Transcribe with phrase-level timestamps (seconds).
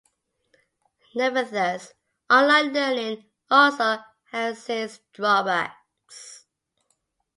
[1.13, 1.93] Nevertheless,
[2.27, 3.99] online learning also
[4.31, 6.47] has its drawbacks.